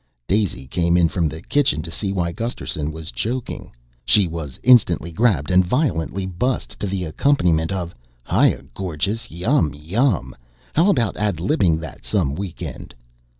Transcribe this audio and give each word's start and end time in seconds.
Daisy 0.27 0.65
came 0.65 0.97
in 0.97 1.07
from 1.09 1.29
the 1.29 1.43
kitchen 1.43 1.83
to 1.83 1.91
see 1.91 2.11
why 2.11 2.31
Gusterson 2.31 2.91
was 2.91 3.11
choking. 3.11 3.71
She 4.03 4.27
was 4.27 4.59
instantly 4.63 5.11
grabbed 5.11 5.51
and 5.51 5.63
violently 5.63 6.25
bussed 6.25 6.79
to 6.79 6.87
the 6.87 7.05
accompaniment 7.05 7.71
of, 7.71 7.93
"Hiya, 8.27 8.63
Gorgeous! 8.73 9.29
Yum 9.29 9.75
yum! 9.75 10.35
How 10.73 10.89
about 10.89 11.17
ad 11.17 11.35
libbing 11.39 11.79
that 11.81 12.03
some 12.03 12.33
weekend?" 12.33 12.95